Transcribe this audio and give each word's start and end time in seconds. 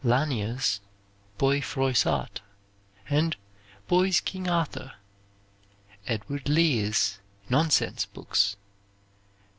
Lanier's 0.03 0.79
"Boy 1.37 1.61
Froissart," 1.61 2.41
and 3.07 3.35
"Boy's 3.87 4.19
King 4.19 4.49
Arthur." 4.49 4.93
Edward 6.07 6.49
Lear's 6.49 7.19
"Nonsense 7.51 8.07
Books." 8.07 8.55